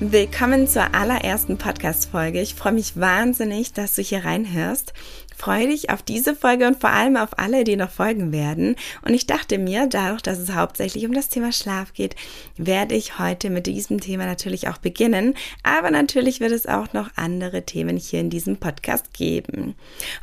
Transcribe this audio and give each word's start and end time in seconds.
Willkommen 0.00 0.66
zur 0.66 0.92
allerersten 0.92 1.56
Podcast-Folge. 1.56 2.40
Ich 2.40 2.56
freue 2.56 2.72
mich 2.72 2.98
wahnsinnig, 2.98 3.74
dass 3.74 3.94
du 3.94 4.02
hier 4.02 4.24
reinhörst. 4.24 4.92
Freue 5.36 5.66
dich 5.66 5.90
auf 5.90 6.02
diese 6.02 6.34
Folge 6.34 6.66
und 6.66 6.80
vor 6.80 6.90
allem 6.90 7.16
auf 7.16 7.38
alle, 7.38 7.64
die 7.64 7.76
noch 7.76 7.90
folgen 7.90 8.32
werden. 8.32 8.76
Und 9.02 9.14
ich 9.14 9.26
dachte 9.26 9.58
mir, 9.58 9.86
dadurch, 9.88 10.22
dass 10.22 10.38
es 10.38 10.54
hauptsächlich 10.54 11.06
um 11.06 11.12
das 11.12 11.28
Thema 11.28 11.52
Schlaf 11.52 11.92
geht, 11.92 12.14
werde 12.56 12.94
ich 12.94 13.18
heute 13.18 13.50
mit 13.50 13.66
diesem 13.66 14.00
Thema 14.00 14.26
natürlich 14.26 14.68
auch 14.68 14.78
beginnen. 14.78 15.34
Aber 15.62 15.90
natürlich 15.90 16.40
wird 16.40 16.52
es 16.52 16.66
auch 16.66 16.92
noch 16.92 17.10
andere 17.16 17.62
Themen 17.62 17.96
hier 17.96 18.20
in 18.20 18.30
diesem 18.30 18.58
Podcast 18.58 19.12
geben. 19.12 19.74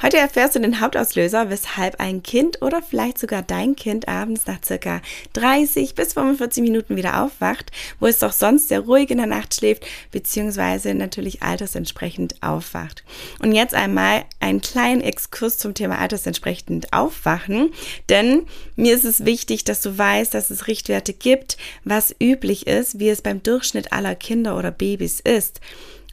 Heute 0.02 0.18
erfährst 0.18 0.56
du 0.56 0.60
den 0.60 0.80
Hauptauslöser, 0.80 1.50
weshalb 1.50 2.00
ein 2.00 2.24
Kind 2.24 2.62
oder 2.62 2.82
vielleicht 2.82 3.18
sogar 3.18 3.42
dein 3.42 3.76
Kind 3.76 4.08
abends 4.08 4.48
nach 4.48 4.60
circa 4.66 5.02
30 5.34 5.94
bis 5.94 6.14
45 6.14 6.64
Minuten 6.64 6.96
wieder 6.96 7.22
aufwacht, 7.24 7.72
wo 8.00 8.08
es 8.08 8.20
doch 8.20 8.34
sonst 8.34 8.70
sehr 8.70 8.80
ruhig 8.82 9.12
in 9.12 9.18
der 9.18 9.28
Nacht 9.28 9.54
schläft, 9.62 9.86
beziehungsweise 10.12 10.94
natürlich 10.94 11.44
altersentsprechend 11.44 12.36
aufwacht. 12.42 13.04
Und 13.40 13.54
jetzt 13.54 13.76
einmal 13.76 14.26
ein 14.40 14.60
kleinen 14.62 15.02
Exkurs 15.02 15.58
zum 15.58 15.74
Thema 15.74 16.00
altersentsprechend 16.00 16.92
aufwachen, 16.92 17.72
denn 18.10 18.44
mir 18.76 18.94
ist 18.96 19.06
es 19.06 19.26
wichtig, 19.26 19.64
dass 19.64 19.82
du 19.82 19.98
weißt, 19.98 20.34
dass 20.34 20.50
es 20.50 20.68
Richtwerte 20.68 21.14
gibt, 21.14 21.58
was 21.84 22.16
üblich 22.22 22.68
ist, 22.68 23.00
wie 23.00 23.10
es 23.10 23.22
beim 23.22 23.44
Durchschnitt 23.44 23.94
aller 23.94 24.16
Kinder 24.16 24.58
oder 24.58 24.72
Babys 24.72 25.20
ist. 25.20 25.62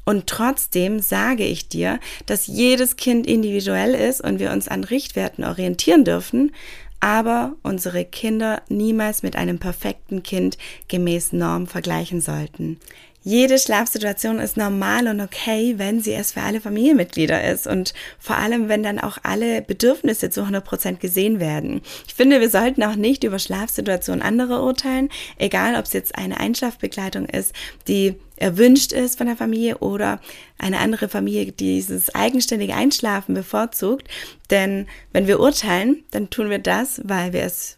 Und 0.04 0.26
trotzdem 0.26 1.00
sage 1.00 1.44
ich 1.44 1.68
dir, 1.68 2.00
dass 2.26 2.46
jedes 2.46 2.96
Kind 2.96 3.26
individuell 3.26 3.94
ist 3.94 4.22
und 4.22 4.38
wir 4.38 4.52
uns 4.52 4.66
an 4.66 4.84
Richtwerten 4.84 5.44
orientieren 5.44 6.04
dürfen, 6.04 6.52
aber 7.00 7.54
unsere 7.62 8.04
Kinder 8.04 8.62
niemals 8.68 9.22
mit 9.22 9.36
einem 9.36 9.58
perfekten 9.58 10.22
Kind 10.22 10.58
gemäß 10.88 11.32
Norm 11.32 11.66
vergleichen 11.66 12.20
sollten. 12.20 12.78
Jede 13.22 13.58
Schlafsituation 13.58 14.38
ist 14.38 14.56
normal 14.56 15.08
und 15.08 15.20
okay, 15.20 15.74
wenn 15.76 16.00
sie 16.00 16.14
es 16.14 16.32
für 16.32 16.40
alle 16.40 16.60
Familienmitglieder 16.60 17.50
ist 17.52 17.66
und 17.66 17.92
vor 18.18 18.36
allem, 18.36 18.68
wenn 18.68 18.82
dann 18.82 18.98
auch 18.98 19.18
alle 19.22 19.60
Bedürfnisse 19.60 20.30
zu 20.30 20.40
100 20.40 20.64
Prozent 20.64 21.00
gesehen 21.00 21.40
werden. 21.40 21.82
Ich 22.06 22.14
finde, 22.14 22.40
wir 22.40 22.48
sollten 22.48 22.82
auch 22.82 22.94
nicht 22.94 23.24
über 23.24 23.38
Schlafsituationen 23.38 24.22
anderer 24.22 24.62
urteilen, 24.62 25.08
egal 25.36 25.74
ob 25.74 25.84
es 25.84 25.92
jetzt 25.92 26.16
eine 26.16 26.38
Einschlafbegleitung 26.38 27.26
ist, 27.26 27.52
die 27.88 28.14
erwünscht 28.36 28.92
ist 28.92 29.18
von 29.18 29.26
der 29.26 29.36
Familie 29.36 29.78
oder 29.78 30.20
eine 30.58 30.78
andere 30.78 31.08
Familie 31.08 31.46
die 31.46 31.78
dieses 31.78 32.14
eigenständige 32.14 32.74
Einschlafen 32.74 33.34
bevorzugt. 33.34 34.08
Denn 34.50 34.86
wenn 35.12 35.26
wir 35.26 35.40
urteilen, 35.40 36.04
dann 36.10 36.30
tun 36.30 36.50
wir 36.50 36.58
das, 36.58 37.00
weil 37.04 37.32
wir 37.32 37.42
es 37.42 37.77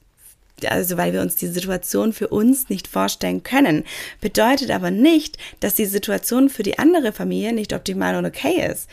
also 0.66 0.96
weil 0.96 1.12
wir 1.12 1.20
uns 1.20 1.36
die 1.36 1.46
Situation 1.46 2.12
für 2.12 2.28
uns 2.28 2.68
nicht 2.68 2.88
vorstellen 2.88 3.42
können. 3.42 3.84
Bedeutet 4.20 4.70
aber 4.70 4.90
nicht, 4.90 5.38
dass 5.60 5.74
die 5.74 5.86
Situation 5.86 6.48
für 6.48 6.62
die 6.62 6.78
andere 6.78 7.12
Familie 7.12 7.52
nicht 7.52 7.72
optimal 7.72 8.16
und 8.16 8.26
okay 8.26 8.66
ist. 8.70 8.88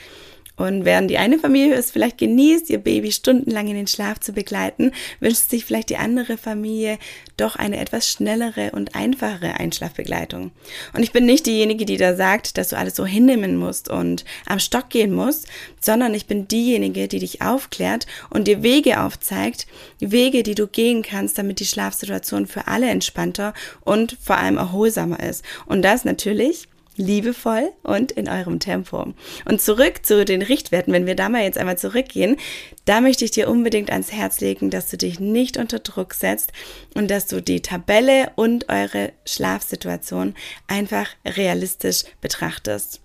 Und 0.57 0.85
während 0.85 1.11
die 1.11 1.19
eine 1.19 1.37
Familie 1.37 1.75
es 1.75 1.91
vielleicht 1.91 2.17
genießt, 2.17 2.69
ihr 2.71 2.79
Baby 2.79 3.11
stundenlang 3.11 3.67
in 3.67 3.75
den 3.75 3.87
Schlaf 3.87 4.19
zu 4.19 4.33
begleiten, 4.33 4.91
wünscht 5.19 5.49
sich 5.49 5.63
vielleicht 5.65 5.91
die 5.91 5.97
andere 5.97 6.35
Familie 6.37 6.97
doch 7.37 7.55
eine 7.55 7.77
etwas 7.77 8.09
schnellere 8.09 8.71
und 8.71 8.95
einfachere 8.95 9.59
Einschlafbegleitung. 9.59 10.51
Und 10.93 11.03
ich 11.03 11.11
bin 11.11 11.25
nicht 11.25 11.45
diejenige, 11.45 11.85
die 11.85 11.97
da 11.97 12.15
sagt, 12.15 12.57
dass 12.57 12.69
du 12.69 12.77
alles 12.77 12.95
so 12.95 13.05
hinnehmen 13.05 13.55
musst 13.55 13.87
und 13.87 14.25
am 14.47 14.59
Stock 14.59 14.89
gehen 14.89 15.13
musst, 15.13 15.47
sondern 15.79 16.15
ich 16.15 16.25
bin 16.25 16.47
diejenige, 16.47 17.07
die 17.07 17.19
dich 17.19 17.43
aufklärt 17.43 18.07
und 18.31 18.47
dir 18.47 18.63
Wege 18.63 19.01
aufzeigt, 19.01 19.67
Wege, 19.99 20.41
die 20.41 20.55
du 20.55 20.67
gehen 20.67 21.03
kannst, 21.03 21.37
damit 21.37 21.59
die 21.59 21.65
Schlafsituation 21.65 22.47
für 22.47 22.67
alle 22.67 22.89
entspannter 22.89 23.53
und 23.81 24.17
vor 24.19 24.37
allem 24.37 24.57
erholsamer 24.57 25.19
ist. 25.19 25.45
Und 25.67 25.83
das 25.83 26.03
natürlich 26.03 26.67
liebevoll 26.97 27.71
und 27.83 28.11
in 28.11 28.27
eurem 28.27 28.59
Tempo. 28.59 29.13
Und 29.45 29.61
zurück 29.61 30.05
zu 30.05 30.25
den 30.25 30.41
Richtwerten, 30.41 30.93
wenn 30.93 31.05
wir 31.05 31.15
da 31.15 31.29
mal 31.29 31.43
jetzt 31.43 31.57
einmal 31.57 31.77
zurückgehen, 31.77 32.37
da 32.85 33.01
möchte 33.01 33.25
ich 33.25 33.31
dir 33.31 33.49
unbedingt 33.49 33.91
ans 33.91 34.11
Herz 34.11 34.39
legen, 34.39 34.69
dass 34.69 34.89
du 34.89 34.97
dich 34.97 35.19
nicht 35.19 35.57
unter 35.57 35.79
Druck 35.79 36.13
setzt 36.13 36.51
und 36.95 37.09
dass 37.09 37.27
du 37.27 37.41
die 37.41 37.61
Tabelle 37.61 38.31
und 38.35 38.69
eure 38.69 39.13
Schlafsituation 39.25 40.35
einfach 40.67 41.07
realistisch 41.25 42.03
betrachtest. 42.21 43.01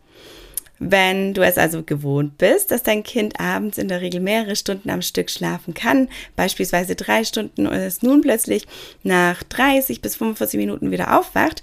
Wenn 0.84 1.32
du 1.32 1.42
es 1.42 1.58
also 1.58 1.84
gewohnt 1.84 2.38
bist, 2.38 2.72
dass 2.72 2.82
dein 2.82 3.04
Kind 3.04 3.38
abends 3.38 3.78
in 3.78 3.86
der 3.86 4.00
Regel 4.00 4.20
mehrere 4.20 4.56
Stunden 4.56 4.90
am 4.90 5.00
Stück 5.00 5.30
schlafen 5.30 5.74
kann, 5.74 6.08
beispielsweise 6.34 6.96
drei 6.96 7.22
Stunden 7.22 7.68
und 7.68 7.74
es 7.74 8.02
nun 8.02 8.20
plötzlich 8.20 8.66
nach 9.04 9.44
30 9.44 10.00
bis 10.00 10.16
45 10.16 10.58
Minuten 10.58 10.90
wieder 10.90 11.16
aufwacht, 11.16 11.62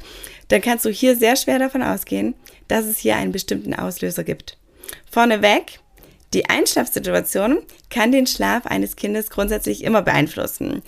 dann 0.50 0.62
kannst 0.62 0.86
du 0.86 0.90
hier 0.90 1.16
sehr 1.16 1.36
schwer 1.36 1.60
davon 1.60 1.82
ausgehen, 1.82 2.36
dass 2.68 2.86
es 2.86 2.98
hier 2.98 3.16
einen 3.16 3.32
bestimmten 3.32 3.74
Auslöser 3.74 4.24
gibt. 4.24 4.58
Vorneweg, 5.10 5.80
die 6.34 6.48
Einschlafsituation 6.48 7.60
kann 7.90 8.12
den 8.12 8.28
Schlaf 8.28 8.66
eines 8.68 8.96
Kindes 8.96 9.30
grundsätzlich 9.30 9.84
immer 9.84 10.02
beeinflussen. 10.02 10.84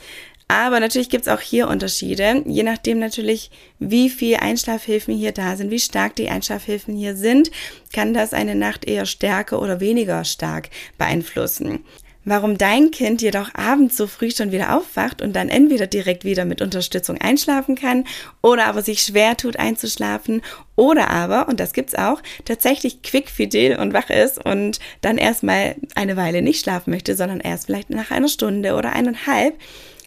Aber 0.48 0.82
natürlich 0.82 1.10
gibt 1.10 1.28
es 1.28 1.34
auch 1.34 1.40
hier 1.40 1.70
Unterschiede, 1.70 2.44
je 2.46 2.64
nachdem 2.64 3.00
natürlich, 3.00 3.52
wie 3.80 4.10
viel 4.10 4.36
Einschlafhilfen 4.36 5.16
hier 5.16 5.32
da 5.32 5.56
sind, 5.56 5.72
wie 5.72 5.80
stark 5.80 6.18
die 6.18 6.28
Einschlafhilfen 6.28 6.94
hier 6.94 7.16
sind, 7.16 7.50
kann 7.94 8.14
das 8.14 8.34
eine 8.34 8.54
Nacht 8.54 8.84
eher 8.84 9.06
stärker 9.06 9.62
oder 9.62 9.80
weniger 9.80 10.26
stark 10.26 10.70
beeinflussen. 10.98 11.86
Warum 12.24 12.59
dein 12.59 12.92
Kind 12.92 13.24
jedoch 13.24 13.50
abends 13.56 13.98
so 13.98 14.06
früh 14.06 14.30
schon 14.30 14.52
wieder 14.52 14.78
aufwacht 14.78 15.24
und 15.24 15.36
dann 15.36 15.50
entweder 15.50 15.88
direkt 15.88 16.24
wieder 16.24 16.46
mit 16.46 16.62
Unterstützung 16.62 17.18
einschlafen 17.20 17.74
kann 17.76 18.06
oder 18.44 18.66
aber 18.68 18.84
sich 18.84 19.02
schwer 19.02 19.36
tut 19.38 19.58
einzuschlafen 19.58 20.44
oder 20.76 21.09
aber, 21.09 21.48
und 21.48 21.59
das 21.59 21.74
gibt's 21.74 21.96
auch, 21.96 22.22
tatsächlich 22.46 23.02
quickfidel 23.02 23.78
und 23.80 23.94
wach 23.94 24.12
ist 24.12 24.44
und 24.44 24.80
dann 25.02 25.18
erstmal 25.18 25.76
eine 25.96 26.16
Weile 26.16 26.44
nicht 26.44 26.62
schlafen 26.62 26.92
möchte, 26.92 27.16
sondern 27.16 27.40
erst 27.40 27.66
vielleicht 27.66 27.90
nach 27.90 28.12
einer 28.12 28.30
Stunde 28.30 28.76
oder 28.76 28.94
eineinhalb. 28.94 29.56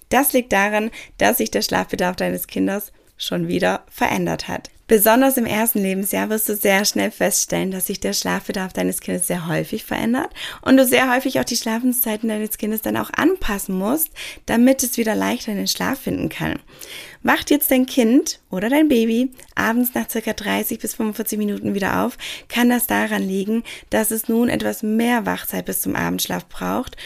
Das 0.08 0.32
liegt 0.32 0.52
daran, 0.52 0.92
dass 1.18 1.38
sich 1.38 1.50
der 1.50 1.62
Schlafbedarf 1.62 2.14
deines 2.14 2.46
Kindes 2.46 2.92
schon 3.16 3.48
wieder 3.48 3.82
verändert 3.90 4.46
hat. 4.46 4.70
Besonders 4.86 5.38
im 5.38 5.46
ersten 5.46 5.78
Lebensjahr 5.78 6.28
wirst 6.28 6.48
du 6.48 6.54
sehr 6.54 6.84
schnell 6.84 7.10
feststellen, 7.10 7.70
dass 7.70 7.86
sich 7.86 8.00
der 8.00 8.12
Schlafbedarf 8.12 8.74
deines 8.74 9.00
Kindes 9.00 9.26
sehr 9.26 9.48
häufig 9.48 9.82
verändert 9.84 10.30
und 10.60 10.76
du 10.76 10.84
sehr 10.84 11.10
häufig 11.10 11.40
auch 11.40 11.44
die 11.44 11.56
Schlafenszeiten 11.56 12.28
deines 12.28 12.58
Kindes 12.58 12.82
dann 12.82 12.98
auch 12.98 13.10
anpassen 13.16 13.78
musst, 13.78 14.10
damit 14.44 14.82
es 14.82 14.98
wieder 14.98 15.14
leichter 15.14 15.52
in 15.52 15.58
den 15.58 15.68
Schlaf 15.68 16.00
finden 16.00 16.28
kann. 16.28 16.58
Wacht 17.22 17.50
jetzt 17.50 17.70
dein 17.70 17.86
Kind 17.86 18.40
oder 18.50 18.68
dein 18.68 18.88
Baby 18.88 19.30
abends 19.54 19.94
nach 19.94 20.10
circa 20.10 20.34
30 20.34 20.78
bis 20.78 20.94
45 20.96 21.38
Minuten 21.38 21.74
wieder 21.74 22.02
auf, 22.02 22.18
kann 22.48 22.68
das 22.68 22.86
daran 22.86 23.22
liegen, 23.22 23.62
dass 23.88 24.10
es 24.10 24.28
nun 24.28 24.50
etwas 24.50 24.82
mehr 24.82 25.24
Wachzeit 25.24 25.64
bis 25.64 25.80
zum 25.80 25.96
Abendschlaf 25.96 26.46
braucht, 26.46 26.98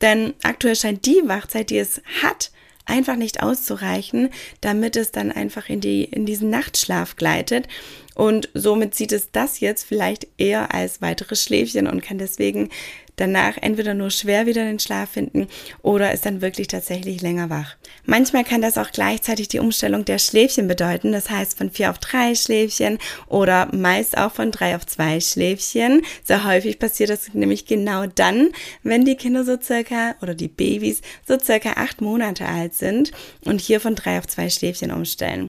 denn 0.00 0.32
aktuell 0.42 0.76
scheint 0.76 1.04
die 1.04 1.20
Wachzeit, 1.26 1.68
die 1.68 1.78
es 1.78 2.00
hat, 2.22 2.50
einfach 2.86 3.16
nicht 3.16 3.42
auszureichen, 3.42 4.30
damit 4.60 4.96
es 4.96 5.12
dann 5.12 5.30
einfach 5.30 5.68
in, 5.68 5.80
die, 5.80 6.04
in 6.04 6.24
diesen 6.24 6.50
Nachtschlaf 6.50 7.16
gleitet. 7.16 7.68
Und 8.14 8.48
somit 8.54 8.94
sieht 8.94 9.12
es 9.12 9.30
das 9.30 9.60
jetzt 9.60 9.84
vielleicht 9.84 10.26
eher 10.38 10.72
als 10.72 11.02
weiteres 11.02 11.42
Schläfchen 11.42 11.86
und 11.86 12.02
kann 12.02 12.18
deswegen 12.18 12.70
danach 13.16 13.56
entweder 13.60 13.94
nur 13.94 14.10
schwer 14.10 14.46
wieder 14.46 14.64
den 14.64 14.78
Schlaf 14.78 15.10
finden 15.10 15.48
oder 15.82 16.12
ist 16.12 16.26
dann 16.26 16.40
wirklich 16.40 16.68
tatsächlich 16.68 17.22
länger 17.22 17.50
wach. 17.50 17.76
Manchmal 18.04 18.44
kann 18.44 18.62
das 18.62 18.78
auch 18.78 18.90
gleichzeitig 18.90 19.48
die 19.48 19.58
Umstellung 19.58 20.04
der 20.04 20.18
Schläfchen 20.18 20.68
bedeuten, 20.68 21.12
das 21.12 21.30
heißt 21.30 21.58
von 21.58 21.70
vier 21.70 21.90
auf 21.90 21.98
drei 21.98 22.34
Schläfchen 22.34 22.98
oder 23.26 23.68
meist 23.74 24.16
auch 24.16 24.32
von 24.32 24.50
drei 24.50 24.76
auf 24.76 24.86
zwei 24.86 25.20
Schläfchen. 25.20 26.02
Sehr 26.22 26.44
häufig 26.44 26.78
passiert 26.78 27.10
das 27.10 27.34
nämlich 27.34 27.66
genau 27.66 28.06
dann, 28.06 28.50
wenn 28.82 29.04
die 29.04 29.16
Kinder 29.16 29.44
so 29.44 29.58
circa 29.60 30.14
oder 30.22 30.34
die 30.34 30.48
Babys 30.48 31.00
so 31.26 31.38
circa 31.38 31.72
acht 31.72 32.00
Monate 32.00 32.46
alt 32.46 32.74
sind 32.74 33.12
und 33.44 33.60
hier 33.60 33.80
von 33.80 33.94
drei 33.94 34.18
auf 34.18 34.26
zwei 34.26 34.48
Schläfchen 34.50 34.92
umstellen. 34.92 35.48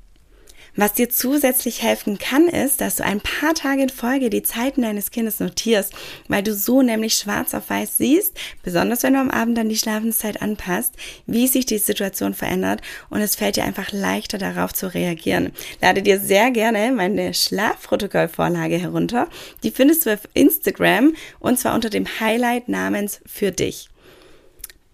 Was 0.80 0.94
dir 0.94 1.10
zusätzlich 1.10 1.82
helfen 1.82 2.20
kann, 2.20 2.48
ist, 2.48 2.82
dass 2.82 2.98
du 2.98 3.04
ein 3.04 3.20
paar 3.20 3.56
Tage 3.56 3.82
in 3.82 3.90
Folge 3.90 4.30
die 4.30 4.44
Zeiten 4.44 4.84
deines 4.84 5.10
Kindes 5.10 5.40
notierst, 5.40 5.92
weil 6.28 6.44
du 6.44 6.54
so 6.54 6.84
nämlich 6.84 7.16
schwarz 7.16 7.56
auf 7.56 7.72
weiß 7.72 7.98
siehst, 7.98 8.38
besonders 8.62 9.02
wenn 9.02 9.14
du 9.14 9.20
am 9.20 9.32
Abend 9.32 9.58
dann 9.58 9.70
die 9.70 9.76
Schlafenszeit 9.76 10.40
anpasst, 10.40 10.94
wie 11.26 11.48
sich 11.48 11.66
die 11.66 11.80
Situation 11.80 12.36
verändert 12.36 12.82
und 13.10 13.22
es 13.22 13.36
fällt 13.36 13.56
dir 13.56 13.64
einfach 13.64 13.92
leichter 13.92 14.38
darauf 14.38 14.72
zu 14.72 14.94
reagieren. 14.94 15.52
Lade 15.82 16.04
dir 16.04 16.20
sehr 16.20 16.52
gerne 16.52 16.92
meine 16.92 17.34
Schlafprotokollvorlage 17.34 18.78
herunter. 18.78 19.30
Die 19.64 19.72
findest 19.72 20.06
du 20.06 20.14
auf 20.14 20.30
Instagram 20.36 21.16
und 21.40 21.58
zwar 21.58 21.74
unter 21.74 21.90
dem 21.90 22.06
Highlight 22.20 22.70
namens 22.70 23.20
für 23.26 23.52
dich. 23.52 23.90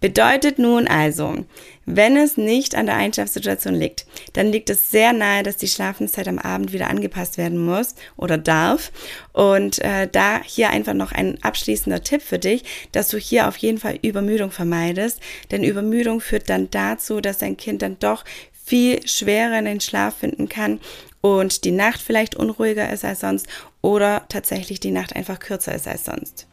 Bedeutet 0.04 0.60
nun 0.60 0.86
also, 0.86 1.46
wenn 1.86 2.18
es 2.18 2.36
nicht 2.36 2.76
an 2.76 2.88
der 2.88 2.98
Einschlafsituation 2.98 3.74
liegt, 3.74 4.06
dann 4.34 4.52
liegt 4.52 4.70
es 4.70 4.92
sehr 4.92 5.14
nahe, 5.14 5.44
dass 5.44 5.56
die 5.56 5.70
Schlafenszeit 5.70 6.28
am 6.28 6.40
Abend 6.40 6.74
wieder 6.74 6.90
angepasst 6.90 7.38
werden 7.38 7.58
muss 7.58 7.96
oder 8.18 8.38
darf. 8.38 8.92
Und 9.32 9.80
äh, 9.80 10.10
da 10.12 10.42
hier 10.44 10.72
einfach 10.72 10.94
noch 10.94 11.14
ein 11.14 11.42
abschließender 11.42 12.04
Tipp 12.04 12.22
für 12.22 12.38
dich, 12.38 12.66
dass 12.92 13.08
du 13.08 13.18
hier 13.18 13.48
auf 13.48 13.56
jeden 13.56 13.78
Fall 13.78 13.98
Übermüdung 14.02 14.52
vermeidest. 14.52 15.22
Denn 15.52 15.64
Übermüdung 15.64 16.20
führt 16.20 16.50
dann 16.50 16.70
dazu, 16.70 17.22
dass 17.22 17.38
dein 17.38 17.56
Kind 17.56 17.82
dann 17.82 17.98
doch 18.00 18.26
viel 18.66 19.08
schwerer 19.08 19.58
in 19.58 19.64
den 19.64 19.80
Schlaf 19.80 20.18
finden 20.18 20.50
kann 20.50 20.82
und 21.22 21.64
die 21.64 21.72
Nacht 21.72 22.02
vielleicht 22.02 22.36
unruhiger 22.36 22.92
ist 22.92 23.06
als 23.06 23.22
sonst 23.22 23.48
oder 23.82 24.26
tatsächlich 24.28 24.82
die 24.82 24.92
Nacht 24.92 25.16
einfach 25.16 25.40
kürzer 25.40 25.74
ist 25.74 25.88
als 25.88 26.04
sonst. 26.04 26.48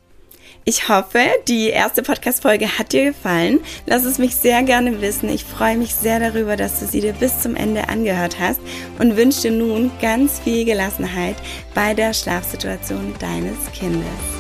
Ich 0.65 0.89
hoffe, 0.89 1.21
die 1.49 1.69
erste 1.69 2.03
Podcast-Folge 2.03 2.79
hat 2.79 2.93
dir 2.93 3.07
gefallen. 3.07 3.61
Lass 3.87 4.05
es 4.05 4.19
mich 4.19 4.37
sehr 4.37 4.63
gerne 4.63 5.01
wissen. 5.01 5.29
Ich 5.29 5.45
freue 5.45 5.77
mich 5.77 5.95
sehr 5.95 6.21
darüber, 6.21 6.57
dass 6.57 6.81
du 6.81 6.87
sie 6.87 7.01
dir 7.01 7.13
bis 7.15 7.41
zum 7.41 7.57
Ende 7.57 7.89
angehört 7.89 8.39
hast 8.39 8.61
und 8.99 9.17
wünsche 9.17 9.43
dir 9.43 9.53
nun 9.53 9.91
ganz 10.01 10.39
viel 10.41 10.65
Gelassenheit 10.65 11.37
bei 11.75 11.95
der 11.95 12.13
Schlafsituation 12.13 13.15
deines 13.19 13.57
Kindes. 13.73 14.40